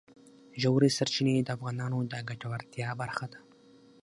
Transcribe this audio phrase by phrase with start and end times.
[0.61, 3.39] ژورې سرچینې د افغانانو د ګټورتیا برخه ده.